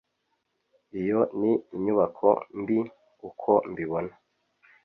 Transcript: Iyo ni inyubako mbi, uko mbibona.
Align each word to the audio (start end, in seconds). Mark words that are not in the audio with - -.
Iyo 1.01 1.19
ni 1.39 1.51
inyubako 1.75 2.29
mbi, 2.59 2.79
uko 3.27 3.51
mbibona. 3.69 4.13